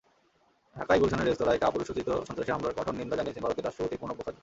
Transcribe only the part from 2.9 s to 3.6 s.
নিন্দা জানিয়েছেন